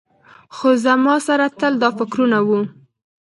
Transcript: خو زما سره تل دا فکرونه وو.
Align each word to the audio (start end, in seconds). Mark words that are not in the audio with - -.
خو 0.55 0.69
زما 0.85 1.15
سره 1.27 1.45
تل 1.59 1.73
دا 1.81 1.89
فکرونه 1.97 2.37
وو. 2.47 2.59